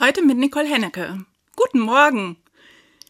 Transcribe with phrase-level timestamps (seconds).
[0.00, 1.24] Heute mit Nicole Hennecke.
[1.56, 2.36] Guten Morgen!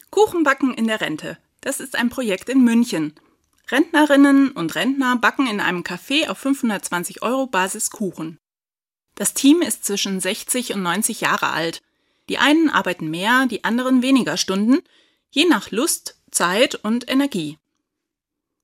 [0.08, 1.36] Kuchenbacken in der Rente.
[1.60, 3.12] Das ist ein Projekt in München.
[3.70, 8.38] Rentnerinnen und Rentner backen in einem Café auf 520 Euro Basis Kuchen.
[9.16, 11.82] Das Team ist zwischen 60 und 90 Jahre alt.
[12.30, 14.78] Die einen arbeiten mehr, die anderen weniger Stunden,
[15.28, 17.58] je nach Lust, Zeit und Energie.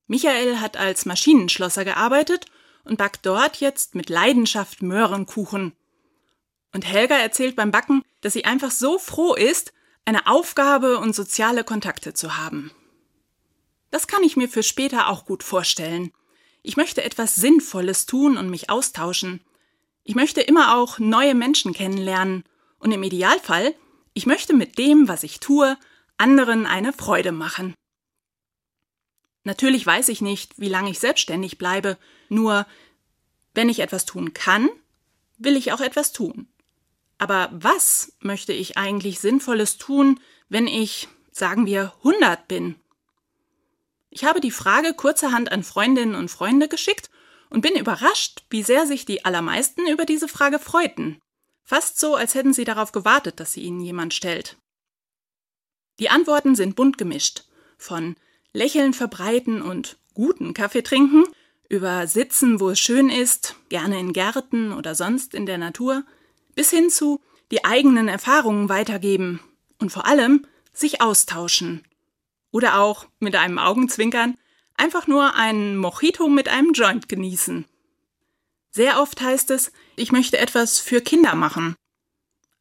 [0.06, 2.46] Michael hat als Maschinenschlosser gearbeitet
[2.84, 5.75] und backt dort jetzt mit Leidenschaft Möhrenkuchen.
[6.75, 9.72] Und Helga erzählt beim Backen, dass sie einfach so froh ist,
[10.04, 12.72] eine Aufgabe und soziale Kontakte zu haben.
[13.93, 16.13] Das kann ich mir für später auch gut vorstellen.
[16.63, 19.40] Ich möchte etwas Sinnvolles tun und mich austauschen.
[20.02, 22.43] Ich möchte immer auch neue Menschen kennenlernen.
[22.79, 23.72] Und im Idealfall,
[24.13, 25.79] ich möchte mit dem, was ich tue,
[26.18, 27.75] anderen eine Freude machen.
[29.44, 32.66] Natürlich weiß ich nicht, wie lange ich selbstständig bleibe, nur
[33.55, 34.69] wenn ich etwas tun kann,
[35.38, 36.48] will ich auch etwas tun.
[37.19, 42.77] Aber was möchte ich eigentlich Sinnvolles tun, wenn ich, sagen wir, 100 bin?
[44.11, 47.11] Ich habe die Frage kurzerhand an Freundinnen und Freunde geschickt
[47.50, 51.20] und bin überrascht, wie sehr sich die allermeisten über diese Frage freuten.
[51.62, 54.56] Fast so, als hätten sie darauf gewartet, dass sie ihnen jemand stellt.
[55.98, 57.44] Die Antworten sind bunt gemischt.
[57.78, 58.16] Von
[58.53, 61.25] Lächeln verbreiten und guten Kaffee trinken,
[61.69, 66.05] über Sitzen, wo es schön ist, gerne in Gärten oder sonst in der Natur,
[66.55, 69.41] bis hin zu die eigenen Erfahrungen weitergeben
[69.78, 71.84] und vor allem sich austauschen.
[72.50, 74.36] Oder auch mit einem Augenzwinkern
[74.77, 77.64] einfach nur einen Mojito mit einem Joint genießen.
[78.70, 81.77] Sehr oft heißt es, ich möchte etwas für Kinder machen.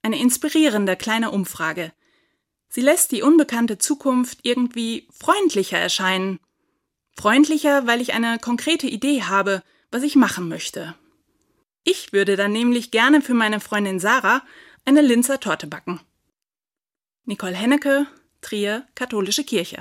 [0.04, 1.92] Eine inspirierende kleine Umfrage.
[2.70, 6.40] Sie lässt die unbekannte Zukunft irgendwie freundlicher erscheinen.
[7.16, 10.96] Freundlicher, weil ich eine konkrete Idee habe, was ich machen möchte.
[11.84, 14.44] Ich würde dann nämlich gerne für meine Freundin Sarah
[14.86, 16.00] eine Linzer Torte backen.
[17.26, 18.08] Nicole Hennecke,
[18.42, 19.72] Trier, Katholische Kirche.